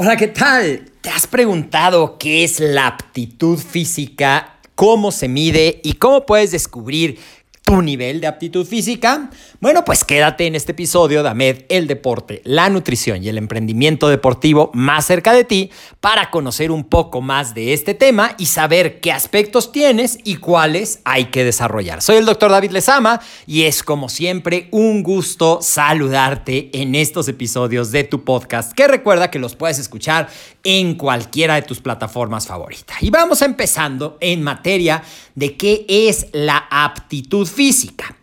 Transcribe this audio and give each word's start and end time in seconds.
Hola, 0.00 0.16
¿qué 0.16 0.28
tal? 0.28 0.92
¿Te 1.00 1.10
has 1.10 1.26
preguntado 1.26 2.18
qué 2.18 2.44
es 2.44 2.60
la 2.60 2.86
aptitud 2.86 3.58
física, 3.58 4.60
cómo 4.76 5.10
se 5.10 5.26
mide 5.26 5.80
y 5.82 5.94
cómo 5.94 6.24
puedes 6.24 6.52
descubrir 6.52 7.18
tu 7.64 7.82
nivel 7.82 8.20
de 8.20 8.28
aptitud 8.28 8.64
física? 8.64 9.28
Bueno, 9.60 9.84
pues 9.84 10.04
quédate 10.04 10.46
en 10.46 10.54
este 10.54 10.70
episodio 10.70 11.24
de 11.24 11.30
AMED, 11.30 11.64
el 11.68 11.88
deporte, 11.88 12.42
la 12.44 12.70
nutrición 12.70 13.24
y 13.24 13.28
el 13.28 13.38
emprendimiento 13.38 14.08
deportivo 14.08 14.70
más 14.72 15.06
cerca 15.06 15.32
de 15.32 15.42
ti 15.42 15.72
para 16.00 16.30
conocer 16.30 16.70
un 16.70 16.84
poco 16.84 17.22
más 17.22 17.54
de 17.54 17.72
este 17.72 17.94
tema 17.94 18.36
y 18.38 18.46
saber 18.46 19.00
qué 19.00 19.10
aspectos 19.10 19.72
tienes 19.72 20.20
y 20.22 20.36
cuáles 20.36 21.00
hay 21.04 21.24
que 21.24 21.42
desarrollar. 21.42 22.02
Soy 22.02 22.18
el 22.18 22.24
doctor 22.24 22.52
David 22.52 22.70
Lezama 22.70 23.20
y 23.48 23.64
es 23.64 23.82
como 23.82 24.08
siempre 24.08 24.68
un 24.70 25.02
gusto 25.02 25.58
saludarte 25.60 26.70
en 26.72 26.94
estos 26.94 27.26
episodios 27.26 27.90
de 27.90 28.04
tu 28.04 28.22
podcast 28.22 28.72
que 28.74 28.86
recuerda 28.86 29.28
que 29.28 29.40
los 29.40 29.56
puedes 29.56 29.80
escuchar 29.80 30.28
en 30.62 30.94
cualquiera 30.94 31.56
de 31.56 31.62
tus 31.62 31.80
plataformas 31.80 32.46
favoritas. 32.46 33.02
Y 33.02 33.10
vamos 33.10 33.42
empezando 33.42 34.18
en 34.20 34.40
materia 34.40 35.02
de 35.34 35.56
qué 35.56 35.84
es 35.88 36.28
la 36.30 36.68
aptitud 36.70 37.44
física. 37.44 38.17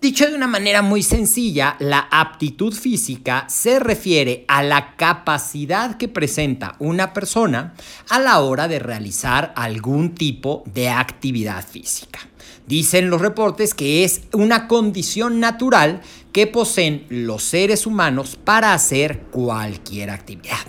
Dicho 0.00 0.26
de 0.26 0.34
una 0.34 0.46
manera 0.46 0.80
muy 0.80 1.02
sencilla, 1.02 1.76
la 1.78 2.08
aptitud 2.10 2.72
física 2.72 3.44
se 3.50 3.78
refiere 3.78 4.46
a 4.48 4.62
la 4.62 4.96
capacidad 4.96 5.98
que 5.98 6.08
presenta 6.08 6.74
una 6.78 7.12
persona 7.12 7.74
a 8.08 8.18
la 8.18 8.40
hora 8.40 8.66
de 8.66 8.78
realizar 8.78 9.52
algún 9.56 10.14
tipo 10.14 10.64
de 10.72 10.88
actividad 10.88 11.62
física. 11.66 12.18
Dicen 12.66 13.10
los 13.10 13.20
reportes 13.20 13.74
que 13.74 14.02
es 14.02 14.22
una 14.32 14.68
condición 14.68 15.38
natural 15.38 16.00
que 16.32 16.46
poseen 16.46 17.04
los 17.10 17.42
seres 17.42 17.86
humanos 17.86 18.38
para 18.42 18.72
hacer 18.72 19.24
cualquier 19.30 20.08
actividad. 20.08 20.66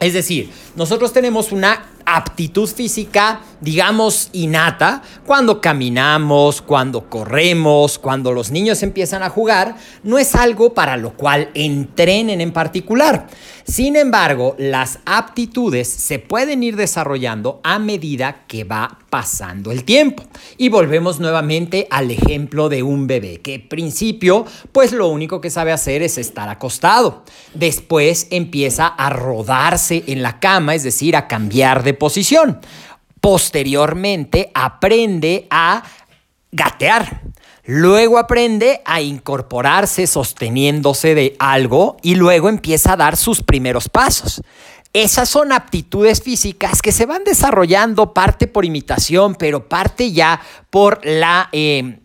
Es 0.00 0.12
decir, 0.12 0.50
nosotros 0.76 1.14
tenemos 1.14 1.50
una 1.50 1.86
aptitud 2.16 2.68
física, 2.68 3.40
digamos, 3.60 4.30
innata, 4.32 5.02
cuando 5.24 5.60
caminamos, 5.60 6.60
cuando 6.62 7.08
corremos, 7.08 7.98
cuando 7.98 8.32
los 8.32 8.50
niños 8.50 8.82
empiezan 8.82 9.22
a 9.22 9.30
jugar, 9.30 9.76
no 10.02 10.18
es 10.18 10.34
algo 10.34 10.74
para 10.74 10.96
lo 10.96 11.12
cual 11.12 11.50
entrenen 11.54 12.40
en 12.40 12.52
particular. 12.52 13.28
Sin 13.64 13.96
embargo, 13.96 14.56
las 14.58 14.98
aptitudes 15.04 15.88
se 15.88 16.18
pueden 16.18 16.62
ir 16.62 16.76
desarrollando 16.76 17.60
a 17.62 17.78
medida 17.78 18.44
que 18.46 18.64
va 18.64 18.98
pasando 19.10 19.72
el 19.72 19.84
tiempo. 19.84 20.22
Y 20.56 20.68
volvemos 20.68 21.20
nuevamente 21.20 21.86
al 21.90 22.10
ejemplo 22.10 22.68
de 22.68 22.82
un 22.82 23.06
bebé, 23.06 23.40
que 23.40 23.54
en 23.54 23.68
principio, 23.68 24.46
pues 24.72 24.92
lo 24.92 25.08
único 25.08 25.40
que 25.40 25.50
sabe 25.50 25.72
hacer 25.72 26.02
es 26.02 26.16
estar 26.16 26.48
acostado. 26.48 27.24
Después 27.52 28.28
empieza 28.30 28.86
a 28.86 29.10
rodarse 29.10 30.04
en 30.06 30.22
la 30.22 30.40
cama, 30.40 30.74
es 30.74 30.84
decir, 30.84 31.16
a 31.16 31.28
cambiar 31.28 31.82
de 31.82 31.94
posición. 31.94 32.60
Posteriormente 33.20 34.50
aprende 34.54 35.46
a 35.50 35.82
gatear. 36.52 37.22
Luego 37.64 38.18
aprende 38.18 38.80
a 38.84 39.00
incorporarse 39.00 40.06
sosteniéndose 40.06 41.14
de 41.14 41.36
algo 41.38 41.98
y 42.02 42.14
luego 42.14 42.48
empieza 42.48 42.94
a 42.94 42.96
dar 42.96 43.16
sus 43.16 43.42
primeros 43.42 43.88
pasos. 43.88 44.42
Esas 44.92 45.28
son 45.28 45.52
aptitudes 45.52 46.20
físicas 46.20 46.82
que 46.82 46.90
se 46.90 47.06
van 47.06 47.22
desarrollando 47.22 48.12
parte 48.12 48.48
por 48.48 48.64
imitación, 48.64 49.36
pero 49.36 49.68
parte 49.68 50.10
ya 50.10 50.40
por 50.68 51.00
la 51.04 51.48
eh, 51.52 52.00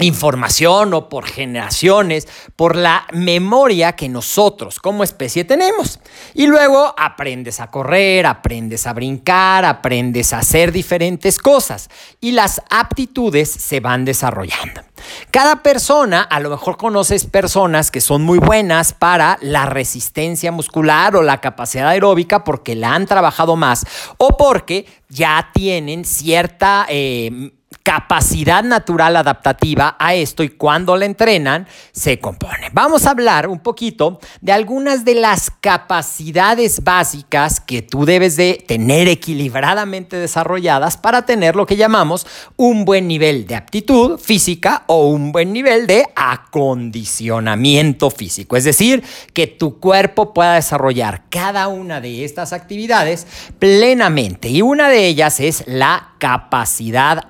información 0.00 0.94
o 0.94 1.08
por 1.08 1.26
generaciones, 1.26 2.28
por 2.56 2.76
la 2.76 3.06
memoria 3.12 3.92
que 3.92 4.08
nosotros 4.08 4.78
como 4.78 5.04
especie 5.04 5.44
tenemos. 5.44 6.00
Y 6.34 6.46
luego 6.46 6.94
aprendes 6.96 7.60
a 7.60 7.70
correr, 7.70 8.26
aprendes 8.26 8.86
a 8.86 8.92
brincar, 8.92 9.64
aprendes 9.64 10.32
a 10.32 10.38
hacer 10.38 10.72
diferentes 10.72 11.38
cosas 11.38 11.90
y 12.20 12.32
las 12.32 12.62
aptitudes 12.70 13.50
se 13.50 13.80
van 13.80 14.04
desarrollando. 14.04 14.82
Cada 15.30 15.62
persona, 15.62 16.22
a 16.22 16.40
lo 16.40 16.50
mejor 16.50 16.76
conoces 16.76 17.24
personas 17.26 17.90
que 17.90 18.00
son 18.00 18.22
muy 18.22 18.38
buenas 18.38 18.92
para 18.92 19.38
la 19.40 19.66
resistencia 19.66 20.52
muscular 20.52 21.16
o 21.16 21.22
la 21.22 21.40
capacidad 21.40 21.88
aeróbica 21.88 22.44
porque 22.44 22.74
la 22.74 22.94
han 22.94 23.06
trabajado 23.06 23.56
más 23.56 23.86
o 24.16 24.36
porque 24.36 24.86
ya 25.08 25.50
tienen 25.52 26.04
cierta... 26.04 26.86
Eh, 26.88 27.52
capacidad 27.82 28.64
natural 28.64 29.16
adaptativa 29.16 29.96
a 29.98 30.14
esto 30.14 30.42
y 30.42 30.50
cuando 30.50 30.96
la 30.96 31.04
entrenan 31.04 31.66
se 31.92 32.18
compone. 32.18 32.68
Vamos 32.72 33.06
a 33.06 33.10
hablar 33.10 33.48
un 33.48 33.60
poquito 33.60 34.20
de 34.40 34.52
algunas 34.52 35.04
de 35.04 35.14
las 35.14 35.50
capacidades 35.50 36.82
básicas 36.82 37.60
que 37.60 37.82
tú 37.82 38.04
debes 38.04 38.36
de 38.36 38.62
tener 38.66 39.08
equilibradamente 39.08 40.16
desarrolladas 40.16 40.96
para 40.96 41.24
tener 41.24 41.56
lo 41.56 41.66
que 41.66 41.76
llamamos 41.76 42.26
un 42.56 42.84
buen 42.84 43.08
nivel 43.08 43.46
de 43.46 43.56
aptitud 43.56 44.18
física 44.18 44.84
o 44.86 45.08
un 45.08 45.32
buen 45.32 45.52
nivel 45.52 45.86
de 45.86 46.06
acondicionamiento 46.14 48.10
físico. 48.10 48.56
Es 48.56 48.64
decir, 48.64 49.02
que 49.32 49.46
tu 49.46 49.78
cuerpo 49.78 50.32
pueda 50.34 50.54
desarrollar 50.54 51.24
cada 51.30 51.68
una 51.68 52.00
de 52.00 52.24
estas 52.24 52.52
actividades 52.52 53.26
plenamente 53.58 54.48
y 54.48 54.62
una 54.62 54.88
de 54.88 55.06
ellas 55.06 55.40
es 55.40 55.64
la 55.66 56.14
capacidad. 56.18 57.28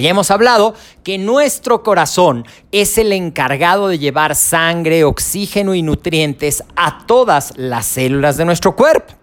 Ya 0.00 0.10
hemos 0.10 0.30
hablado 0.30 0.74
que 1.02 1.18
nuestro 1.18 1.82
corazón 1.82 2.46
es 2.72 2.98
el 2.98 3.12
encargado 3.12 3.88
de 3.88 3.98
llevar 3.98 4.34
sangre, 4.34 5.04
oxígeno 5.04 5.74
y 5.74 5.82
nutrientes 5.82 6.64
a 6.76 7.06
todas 7.06 7.52
las 7.56 7.86
células 7.86 8.36
de 8.36 8.44
nuestro 8.44 8.74
cuerpo. 8.74 9.14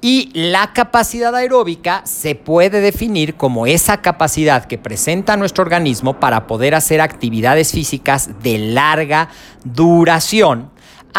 Y 0.00 0.30
la 0.32 0.72
capacidad 0.72 1.34
aeróbica 1.34 2.02
se 2.04 2.36
puede 2.36 2.80
definir 2.80 3.34
como 3.34 3.66
esa 3.66 4.00
capacidad 4.00 4.66
que 4.66 4.78
presenta 4.78 5.36
nuestro 5.36 5.62
organismo 5.62 6.20
para 6.20 6.46
poder 6.46 6.76
hacer 6.76 7.00
actividades 7.00 7.72
físicas 7.72 8.30
de 8.42 8.58
larga 8.58 9.28
duración 9.64 10.70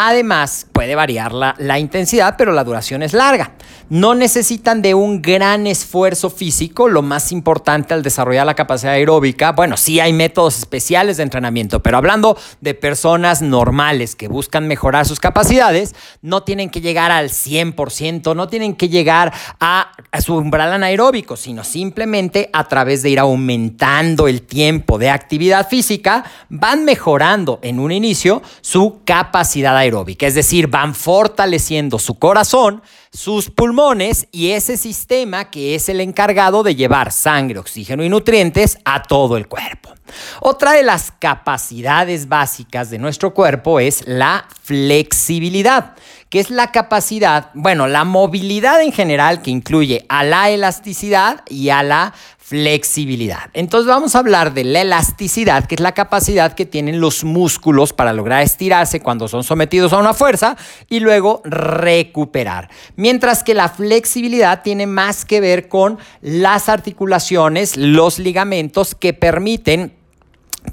Además, 0.02 0.66
puede 0.72 0.94
variar 0.94 1.34
la, 1.34 1.78
intensidad, 1.78 2.36
pero 2.38 2.52
la 2.52 2.64
duración 2.64 3.02
es 3.02 3.12
larga. 3.12 3.52
No 3.90 4.14
necesitan 4.14 4.80
de 4.80 4.94
un 4.94 5.20
gran 5.20 5.66
esfuerzo 5.66 6.30
físico. 6.30 6.88
Lo 6.88 7.02
más 7.02 7.32
importante 7.32 7.92
al 7.92 8.02
desarrollar 8.02 8.46
la 8.46 8.54
capacidad 8.54 8.94
aeróbica, 8.94 9.52
bueno, 9.52 9.76
sí 9.76 10.00
hay 10.00 10.14
métodos 10.14 10.56
especiales 10.56 11.18
de 11.18 11.24
entrenamiento, 11.24 11.82
pero 11.82 11.98
hablando 11.98 12.38
de 12.62 12.72
personas 12.72 13.42
normales 13.42 14.16
que 14.16 14.28
buscan 14.28 14.66
mejorar 14.66 15.04
sus 15.04 15.20
capacidades, 15.20 15.94
no 16.22 16.44
tienen 16.44 16.70
que 16.70 16.80
llegar 16.80 17.10
al 17.10 17.28
100%, 17.28 18.34
no 18.34 18.48
tienen 18.48 18.76
que 18.76 18.88
llegar 18.88 19.34
a, 19.60 19.92
a 20.12 20.20
su 20.22 20.34
umbral 20.34 20.72
anaeróbico, 20.72 21.36
sino 21.36 21.62
simplemente 21.62 22.48
a 22.54 22.68
través 22.68 23.02
de 23.02 23.10
ir 23.10 23.18
aumentando 23.18 24.28
el 24.28 24.40
tiempo 24.40 24.96
de 24.96 25.10
actividad 25.10 25.68
física, 25.68 26.24
van 26.48 26.86
mejorando 26.86 27.58
en 27.60 27.78
un 27.78 27.92
inicio 27.92 28.40
su 28.62 29.02
capacidad 29.04 29.76
aeróbica, 29.76 29.89
es 30.20 30.34
decir, 30.34 30.68
van 30.68 30.94
fortaleciendo 30.94 31.98
su 31.98 32.18
corazón, 32.18 32.82
sus 33.12 33.50
pulmones 33.50 34.28
y 34.30 34.50
ese 34.50 34.76
sistema 34.76 35.50
que 35.50 35.74
es 35.74 35.88
el 35.88 36.00
encargado 36.00 36.62
de 36.62 36.74
llevar 36.74 37.12
sangre, 37.12 37.58
oxígeno 37.58 38.04
y 38.04 38.08
nutrientes 38.08 38.78
a 38.84 39.02
todo 39.02 39.36
el 39.36 39.48
cuerpo. 39.48 39.94
Otra 40.40 40.72
de 40.72 40.82
las 40.82 41.12
capacidades 41.12 42.28
básicas 42.28 42.90
de 42.90 42.98
nuestro 42.98 43.32
cuerpo 43.32 43.80
es 43.80 44.06
la 44.06 44.46
flexibilidad, 44.62 45.94
que 46.28 46.40
es 46.40 46.50
la 46.50 46.72
capacidad, 46.72 47.50
bueno, 47.54 47.86
la 47.86 48.04
movilidad 48.04 48.82
en 48.82 48.92
general 48.92 49.42
que 49.42 49.50
incluye 49.50 50.04
a 50.08 50.24
la 50.24 50.50
elasticidad 50.50 51.42
y 51.48 51.70
a 51.70 51.82
la 51.82 52.14
flexibilidad. 52.50 53.48
Entonces 53.52 53.86
vamos 53.86 54.16
a 54.16 54.18
hablar 54.18 54.52
de 54.52 54.64
la 54.64 54.80
elasticidad, 54.80 55.66
que 55.66 55.76
es 55.76 55.80
la 55.80 55.92
capacidad 55.92 56.52
que 56.52 56.66
tienen 56.66 57.00
los 57.00 57.22
músculos 57.22 57.92
para 57.92 58.12
lograr 58.12 58.42
estirarse 58.42 58.98
cuando 58.98 59.28
son 59.28 59.44
sometidos 59.44 59.92
a 59.92 59.98
una 59.98 60.14
fuerza 60.14 60.56
y 60.88 60.98
luego 60.98 61.42
recuperar. 61.44 62.68
Mientras 62.96 63.44
que 63.44 63.54
la 63.54 63.68
flexibilidad 63.68 64.62
tiene 64.64 64.88
más 64.88 65.24
que 65.24 65.40
ver 65.40 65.68
con 65.68 66.00
las 66.22 66.68
articulaciones, 66.68 67.76
los 67.76 68.18
ligamentos 68.18 68.96
que 68.96 69.14
permiten 69.14 69.94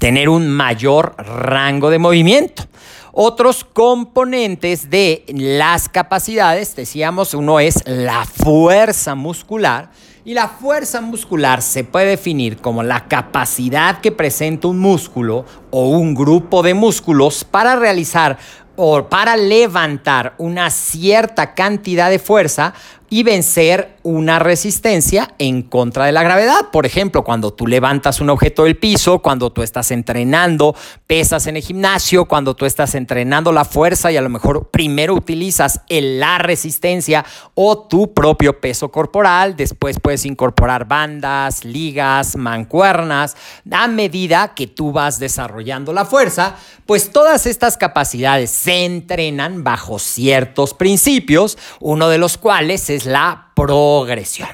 tener 0.00 0.28
un 0.30 0.48
mayor 0.48 1.14
rango 1.16 1.90
de 1.90 2.00
movimiento. 2.00 2.64
Otros 3.12 3.62
componentes 3.62 4.90
de 4.90 5.24
las 5.28 5.88
capacidades, 5.88 6.74
decíamos, 6.74 7.34
uno 7.34 7.60
es 7.60 7.84
la 7.86 8.24
fuerza 8.24 9.14
muscular, 9.14 9.90
y 10.24 10.34
la 10.34 10.48
fuerza 10.48 11.00
muscular 11.00 11.62
se 11.62 11.84
puede 11.84 12.06
definir 12.06 12.58
como 12.58 12.82
la 12.82 13.06
capacidad 13.06 14.00
que 14.00 14.12
presenta 14.12 14.68
un 14.68 14.78
músculo 14.78 15.44
o 15.70 15.88
un 15.88 16.14
grupo 16.14 16.62
de 16.62 16.74
músculos 16.74 17.44
para 17.44 17.76
realizar 17.76 18.38
o 18.80 19.08
para 19.08 19.36
levantar 19.36 20.34
una 20.38 20.70
cierta 20.70 21.54
cantidad 21.54 22.10
de 22.10 22.20
fuerza 22.20 22.74
y 23.10 23.22
vencer 23.22 23.96
una 24.02 24.38
resistencia 24.38 25.34
en 25.38 25.62
contra 25.62 26.06
de 26.06 26.12
la 26.12 26.22
gravedad. 26.22 26.70
Por 26.72 26.86
ejemplo, 26.86 27.24
cuando 27.24 27.52
tú 27.52 27.66
levantas 27.66 28.20
un 28.20 28.30
objeto 28.30 28.64
del 28.64 28.76
piso, 28.76 29.20
cuando 29.20 29.50
tú 29.50 29.62
estás 29.62 29.90
entrenando 29.90 30.74
pesas 31.06 31.46
en 31.46 31.56
el 31.56 31.62
gimnasio, 31.62 32.26
cuando 32.26 32.54
tú 32.54 32.66
estás 32.66 32.94
entrenando 32.94 33.52
la 33.52 33.64
fuerza 33.64 34.12
y 34.12 34.16
a 34.16 34.22
lo 34.22 34.28
mejor 34.28 34.70
primero 34.70 35.14
utilizas 35.14 35.80
la 35.88 36.38
resistencia 36.38 37.24
o 37.54 37.78
tu 37.78 38.12
propio 38.12 38.60
peso 38.60 38.90
corporal, 38.90 39.56
después 39.56 39.98
puedes 40.00 40.24
incorporar 40.24 40.86
bandas, 40.86 41.64
ligas, 41.64 42.36
mancuernas, 42.36 43.36
a 43.70 43.88
medida 43.88 44.54
que 44.54 44.66
tú 44.66 44.92
vas 44.92 45.18
desarrollando 45.18 45.92
la 45.92 46.04
fuerza, 46.04 46.56
pues 46.86 47.10
todas 47.10 47.46
estas 47.46 47.76
capacidades 47.76 48.50
se 48.50 48.84
entrenan 48.84 49.62
bajo 49.64 49.98
ciertos 49.98 50.74
principios, 50.74 51.58
uno 51.80 52.08
de 52.08 52.18
los 52.18 52.38
cuales 52.38 52.88
es 52.90 52.97
la 53.06 53.52
progresión. 53.54 54.48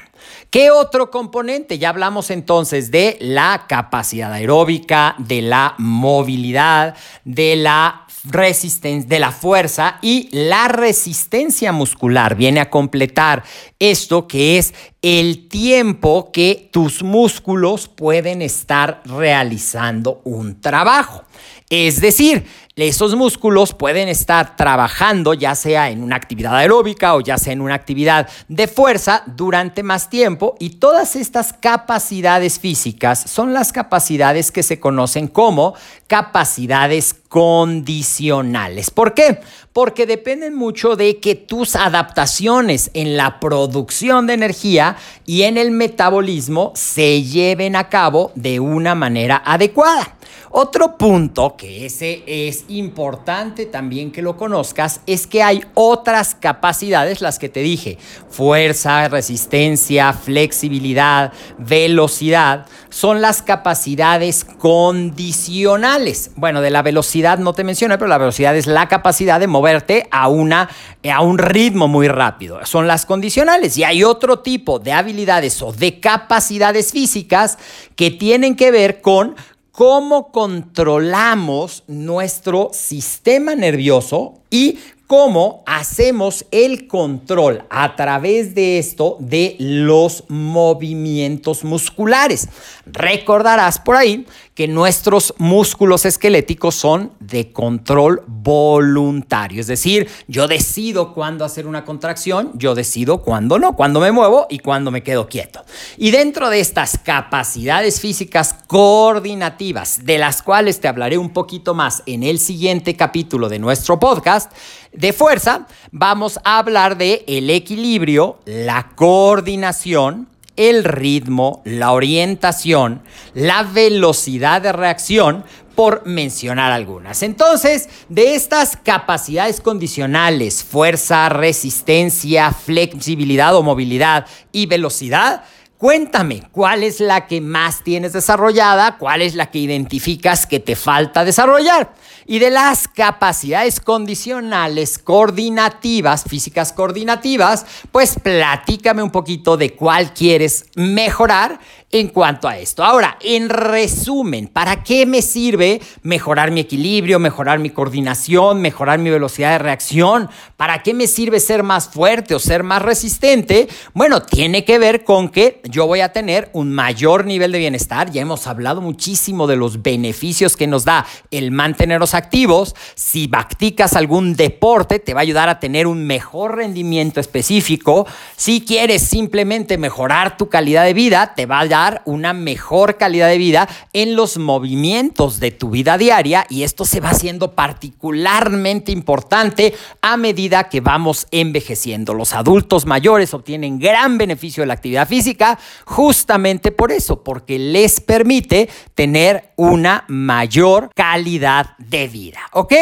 ¿Qué 0.50 0.70
otro 0.70 1.11
componente? 1.11 1.79
Ya 1.79 1.88
hablamos 1.88 2.31
entonces 2.31 2.91
de 2.91 3.17
la 3.20 3.67
capacidad 3.69 4.32
aeróbica, 4.32 5.17
de 5.19 5.43
la 5.43 5.75
movilidad, 5.79 6.94
de 7.25 7.56
la 7.56 8.06
resistencia, 8.25 9.08
de 9.08 9.19
la 9.19 9.32
fuerza 9.32 9.99
y 10.00 10.29
la 10.31 10.69
resistencia 10.69 11.73
muscular 11.73 12.37
viene 12.37 12.61
a 12.61 12.70
completar 12.70 13.43
esto 13.79 14.26
que 14.26 14.56
es 14.58 14.75
el 15.02 15.49
tiempo 15.49 16.31
que 16.32 16.69
tus 16.73 17.02
músculos 17.02 17.88
pueden 17.88 18.40
estar 18.40 19.02
realizando 19.05 20.23
un 20.25 20.61
trabajo. 20.61 21.25
Es 21.69 22.00
decir, 22.00 22.47
esos 22.76 23.15
músculos 23.15 23.73
pueden 23.73 24.09
estar 24.09 24.56
trabajando 24.56 25.32
ya 25.32 25.55
sea 25.55 25.91
en 25.91 26.03
una 26.03 26.17
actividad 26.17 26.56
aeróbica 26.56 27.15
o 27.15 27.21
ya 27.21 27.38
sea 27.38 27.53
en 27.53 27.61
una 27.61 27.76
actividad 27.76 28.29
de 28.49 28.67
fuerza 28.67 29.23
durante 29.26 29.85
más 29.85 30.11
tiempo 30.11 30.56
y 30.59 30.71
todas 30.71 31.15
estas 31.15 31.53
capacidades 31.53 32.59
físicas 32.59 33.31
son 33.31 33.55
las 33.55 33.71
capacidades 33.71 34.50
que 34.50 34.65
se 34.65 34.81
conocen 34.81 35.29
como 35.29 35.75
capacidades 36.09 37.15
condicionales. 37.29 38.91
¿Por 38.91 39.15
qué? 39.15 39.38
Porque 39.73 40.05
dependen 40.05 40.56
mucho 40.56 40.97
de 40.97 41.21
que 41.21 41.37
tus 41.37 41.76
adaptaciones 41.76 42.91
en 42.94 43.17
la 43.17 43.38
producción 43.38 44.26
de 44.26 44.35
energía 44.35 44.97
y 45.26 45.43
en 45.43 45.59
el 45.59 45.71
metabolismo 45.71 46.73
se 46.75 47.23
lleven 47.23 47.76
a 47.76 47.88
cabo 47.88 48.32
de 48.35 48.59
una 48.59 48.97
manera 48.97 49.41
adecuada. 49.44 50.17
Otro 50.56 50.97
punto 50.97 51.56
que 51.56 51.85
ese 51.85 52.23
es 52.29 52.67
importante 52.69 53.67
también 53.67 54.12
que 54.12 54.23
lo 54.23 54.37
conozcas 54.37 55.01
es 55.05 55.27
que 55.27 55.43
hay 55.43 55.65
otras 55.75 56.37
capacidades, 56.37 57.21
las 57.21 57.41
que 57.41 57.49
te 57.49 57.59
dije, 57.59 57.99
fuerza, 58.31 59.09
resistencia, 59.09 60.12
flexibilidad, 60.12 61.33
velocidad, 61.59 62.67
son 62.89 63.21
las 63.21 63.43
capacidades 63.43 64.45
condicionales. 64.45 66.31
Bueno, 66.37 66.61
de 66.61 66.71
la 66.71 66.83
velocidad 66.83 67.39
no 67.39 67.53
te 67.53 67.65
mencioné, 67.65 67.99
pero 67.99 68.07
la 68.07 68.19
velocidad 68.19 68.57
es 68.57 68.69
la 68.69 68.87
capacidad 68.87 69.41
de 69.41 69.49
moverte 69.49 70.07
a, 70.12 70.29
una, 70.29 70.71
a 71.12 71.21
un 71.21 71.39
ritmo 71.39 71.89
muy 71.89 72.07
rápido. 72.07 72.65
Son 72.65 72.87
las 72.87 73.07
condicionales. 73.07 73.77
Y 73.77 73.83
hay 73.83 74.05
otro 74.05 74.39
tipo 74.39 74.79
de 74.79 74.93
habilidades 74.93 75.61
o 75.62 75.73
de 75.73 75.99
capacidades 75.99 76.93
físicas 76.93 77.59
que 77.97 78.12
tienen 78.12 78.55
que 78.55 78.71
ver 78.71 79.00
con 79.00 79.35
cómo 79.75 80.31
controlamos 80.31 81.83
nuestro 81.88 82.71
sistema 82.73 83.57
nervioso 83.57 84.35
y 84.49 84.78
cómo 85.09 85.64
hacemos 85.66 86.47
el 86.52 86.87
control 86.87 87.64
a 87.71 87.97
través 87.97 88.54
de 88.54 88.78
esto 88.78 89.16
de 89.19 89.57
los 89.59 90.23
movimientos 90.28 91.64
musculares. 91.64 92.49
Recordarás 92.87 93.81
por 93.81 93.97
ahí 93.97 94.26
que 94.54 94.68
nuestros 94.68 95.34
músculos 95.38 96.04
esqueléticos 96.04 96.76
son 96.76 97.11
de 97.18 97.52
control 97.52 98.23
voluntario, 98.26 99.61
es 99.61 99.66
decir, 99.66 100.08
yo 100.28 100.46
decido 100.46 101.12
cuándo 101.12 101.44
hacer 101.44 101.66
una 101.66 101.84
contracción, 101.84 102.52
yo 102.54 102.76
decido 102.76 103.23
cuándo 103.23 103.58
no, 103.58 103.75
cuándo 103.75 103.99
me 103.99 104.12
muevo 104.12 104.46
y 104.49 104.61
cuándo 104.61 104.92
me 104.92 105.02
quedo 105.02 105.28
quieto. 105.28 105.64
Y 105.96 106.12
dentro 106.12 106.50
de 106.50 106.61
estas 106.61 106.99
capacidades 106.99 108.00
físicas 108.00 108.54
coordinativas, 108.68 110.04
de 110.04 110.18
las 110.18 110.42
cuales 110.42 110.80
te 110.80 110.87
hablaré 110.87 111.18
un 111.18 111.30
poquito 111.30 111.75
más 111.75 112.04
en 112.06 112.23
el 112.23 112.38
siguiente 112.38 112.94
capítulo 112.94 113.49
de 113.49 113.58
nuestro 113.58 113.99
podcast, 113.99 114.52
de 114.92 115.12
fuerza, 115.12 115.66
vamos 115.90 116.38
a 116.44 116.58
hablar 116.58 116.96
de 116.96 117.25
el 117.26 117.50
equilibrio, 117.50 118.38
la 118.44 118.90
coordinación, 118.94 120.28
el 120.56 120.84
ritmo, 120.84 121.62
la 121.64 121.92
orientación, 121.92 123.02
la 123.34 123.62
velocidad 123.62 124.62
de 124.62 124.73
reacción, 124.73 125.44
por 125.75 126.06
mencionar 126.06 126.73
algunas. 126.73 127.23
Entonces, 127.23 127.88
de 128.08 128.34
estas 128.34 128.76
capacidades 128.76 129.61
condicionales, 129.61 130.62
fuerza, 130.62 131.28
resistencia, 131.28 132.52
flexibilidad 132.52 133.56
o 133.56 133.62
movilidad 133.62 134.26
y 134.52 134.66
velocidad, 134.66 135.44
Cuéntame, 135.78 136.45
¿cuál 136.52 136.85
es 136.85 137.00
la 137.00 137.26
que 137.26 137.40
más 137.40 137.83
tienes 137.83 138.12
desarrollada? 138.12 138.97
¿Cuál 138.97 139.23
es 139.23 139.35
la 139.35 139.50
que 139.50 139.59
identificas 139.59 140.47
que 140.47 140.61
te 140.61 140.76
falta 140.76 141.25
desarrollar? 141.25 141.93
Y 142.26 142.38
de 142.38 142.50
las 142.50 142.87
capacidades 142.87 143.81
condicionales 143.81 144.99
coordinativas, 144.99 146.25
físicas 146.25 146.73
coordinativas, 146.73 147.66
pues 147.90 148.14
platícame 148.23 149.02
un 149.02 149.11
poquito 149.11 149.57
de 149.57 149.75
cuál 149.75 150.14
quieres 150.14 150.66
mejorar 150.76 151.59
en 151.95 152.09
cuanto 152.09 152.49
a 152.49 152.59
esto. 152.59 152.83
Ahora, 152.83 153.19
en 153.21 153.49
resumen, 153.49 154.49
¿para 154.49 154.83
qué 154.83 155.07
me 155.07 155.23
sirve 155.23 155.81
mejorar 156.03 156.51
mi 156.51 156.59
equilibrio, 156.59 157.21
mejorar 157.21 157.61
mi 157.61 157.71
coordinación, 157.71 158.61
mejorar 158.61 158.99
mi 158.99 159.11
velocidad 159.11 159.53
de 159.53 159.59
reacción? 159.59 160.29
¿Para 160.57 160.83
qué 160.83 160.93
me 160.93 161.07
sirve 161.07 161.39
ser 161.39 161.63
más 161.63 161.89
fuerte 161.89 162.35
o 162.35 162.41
ser 162.41 162.65
más 162.65 162.83
resistente? 162.83 163.69
Bueno, 163.93 164.23
tiene 164.23 164.65
que 164.65 164.81
ver 164.81 165.05
con 165.05 165.29
que 165.29 165.61
yo 165.71 165.87
voy 165.87 166.01
a 166.01 166.13
tener 166.13 166.51
un 166.53 166.73
mayor 166.73 167.27
nivel 167.27 167.53
de 167.53 167.61
bienestar. 167.61 168.11
Ya 168.11 168.23
hemos 168.23 168.49
hablado 168.49 168.81
muchísimo 168.81 169.47
de 169.47 169.55
los 169.55 169.81
beneficios 169.81 170.57
que 170.57 170.67
nos 170.67 170.85
da 170.85 171.07
el 171.31 171.53
mantenernos 171.53 172.15
activos. 172.15 172.75
Si 172.97 173.29
practicas 173.29 173.95
algún 173.95 174.35
deporte, 174.35 174.99
te 174.99 175.15
va 175.15 175.21
a 175.21 175.23
ayudar 175.23 175.49
a 175.49 175.61
tener 175.61 175.87
un 175.87 176.05
mejor 176.09 176.57
rendimiento 176.57 177.21
específico. 177.21 178.05
Si 178.35 178.63
quieres 178.63 179.03
simplemente 179.03 179.79
mejorar 179.79 180.37
tu 180.37 180.49
calidad 180.49 180.85
de 180.85 180.95
vida, 180.95 181.35
te 181.37 181.47
va 181.47 181.61
a 181.61 181.69
dar 181.69 181.84
una 182.05 182.33
mejor 182.33 182.97
calidad 182.97 183.29
de 183.29 183.38
vida 183.38 183.69
en 183.93 184.17
los 184.17 184.38
movimientos 184.38 185.41
de 185.41 185.50
tu 185.50 185.71
vida 185.71 185.99
diaria 185.99 186.47
y 186.49 186.62
esto 186.62 186.85
se 186.85 187.00
va 187.00 187.11
haciendo 187.11 187.53
particularmente 187.53 188.93
importante 188.93 189.75
a 190.00 190.17
medida 190.17 190.69
que 190.69 190.81
vamos 190.81 191.26
envejeciendo. 191.31 192.14
Los 192.14 192.33
adultos 192.33 192.87
mayores 192.87 193.35
obtienen 193.35 193.79
gran 193.79 194.19
beneficio 194.19 194.62
de 194.62 194.69
la 194.69 194.75
actividad 194.75 195.09
física 195.09 195.59
justamente 195.85 196.73
por 196.73 196.93
eso, 196.93 197.23
porque 197.23 197.59
les 197.59 198.00
permite 198.00 198.69
tener 198.95 199.53
una 199.57 200.05
mayor 200.09 200.91
calidad 200.95 201.76
de 201.79 202.09
vida. 202.09 202.41
¿Ok? 202.53 202.73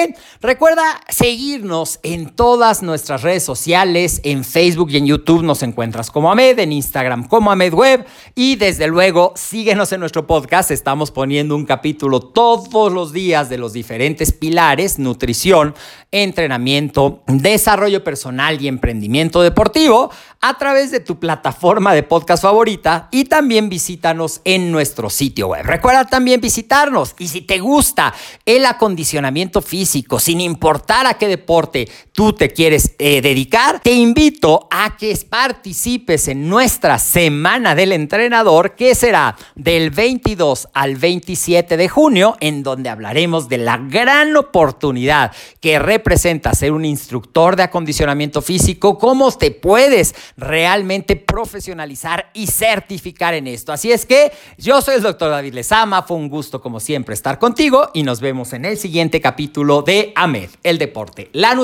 Recuerda 0.40 1.00
seguirnos 1.08 2.00
en 2.02 2.30
todas 2.30 2.82
nuestras 2.82 3.22
redes 3.22 3.42
sociales, 3.42 4.20
en 4.24 4.44
Facebook 4.44 4.90
y 4.90 4.98
en 4.98 5.06
YouTube 5.06 5.42
nos 5.42 5.62
encuentras 5.62 6.10
como 6.10 6.30
Amed, 6.30 6.58
en 6.58 6.72
Instagram 6.72 7.28
como 7.28 7.50
Amed 7.50 7.72
Web 7.74 8.06
y 8.34 8.56
desde 8.56 8.84
luego 8.92 9.32
síguenos 9.36 9.90
en 9.92 10.00
nuestro 10.00 10.26
podcast, 10.26 10.70
estamos 10.70 11.10
poniendo 11.10 11.56
un 11.56 11.64
capítulo 11.64 12.20
todos 12.20 12.92
los 12.92 13.12
días 13.12 13.48
de 13.48 13.56
los 13.56 13.72
diferentes 13.72 14.32
pilares, 14.32 14.98
nutrición, 14.98 15.74
entrenamiento, 16.10 17.22
desarrollo 17.26 18.04
personal 18.04 18.60
y 18.60 18.68
emprendimiento 18.68 19.40
deportivo 19.40 20.10
a 20.42 20.58
través 20.58 20.90
de 20.90 21.00
tu 21.00 21.18
plataforma 21.18 21.94
de 21.94 22.02
podcast 22.02 22.42
favorita 22.42 23.08
y 23.10 23.24
también 23.24 23.70
visítanos 23.70 24.42
en 24.44 24.70
nuestro 24.70 25.08
sitio 25.08 25.48
web. 25.48 25.64
Recuerda 25.64 26.04
también 26.04 26.42
visitarnos 26.42 27.14
y 27.18 27.28
si 27.28 27.40
te 27.40 27.60
gusta 27.60 28.12
el 28.44 28.66
acondicionamiento 28.66 29.62
físico, 29.62 30.20
sin 30.20 30.42
importar 30.42 31.06
a 31.06 31.14
qué 31.14 31.28
deporte 31.28 31.88
tú 32.12 32.34
te 32.34 32.50
quieres 32.50 32.94
eh, 32.98 33.22
dedicar, 33.22 33.80
te 33.80 33.92
invito 33.92 34.68
a 34.70 34.96
que 34.96 35.12
participes 35.28 36.28
en 36.28 36.48
nuestra 36.48 36.98
Semana 36.98 37.74
del 37.74 37.92
Entrenador 37.92 38.74
que 38.74 38.94
será 38.94 39.36
del 39.54 39.90
22 39.90 40.68
al 40.72 40.96
27 40.96 41.76
de 41.76 41.88
junio 41.88 42.36
en 42.40 42.62
donde 42.62 42.88
hablaremos 42.88 43.48
de 43.48 43.58
la 43.58 43.78
gran 43.78 44.36
oportunidad 44.36 45.32
que 45.60 45.78
representa 45.78 46.54
ser 46.54 46.72
un 46.72 46.84
instructor 46.84 47.56
de 47.56 47.62
acondicionamiento 47.62 48.42
físico, 48.42 48.98
cómo 48.98 49.30
te 49.32 49.50
puedes 49.50 50.14
realmente 50.36 51.16
profesionalizar 51.16 52.30
y 52.34 52.46
certificar 52.46 53.34
en 53.34 53.46
esto. 53.46 53.72
Así 53.72 53.92
es 53.92 54.04
que 54.04 54.32
yo 54.58 54.82
soy 54.82 54.96
el 54.96 55.02
doctor 55.02 55.30
David 55.30 55.54
Lezama, 55.54 56.02
fue 56.02 56.16
un 56.16 56.28
gusto 56.28 56.60
como 56.60 56.80
siempre 56.80 57.14
estar 57.14 57.38
contigo 57.38 57.90
y 57.94 58.02
nos 58.02 58.20
vemos 58.20 58.52
en 58.52 58.64
el 58.64 58.76
siguiente 58.76 59.20
capítulo 59.20 59.82
de 59.82 60.12
AMED, 60.14 60.50
el 60.62 60.78
deporte, 60.78 61.30
la 61.32 61.54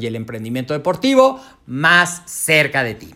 y 0.00 0.06
el 0.06 0.16
emprendimiento 0.16 0.72
deportivo 0.74 1.40
más 1.66 2.22
cerca 2.26 2.84
de 2.84 2.94
ti. 2.94 3.14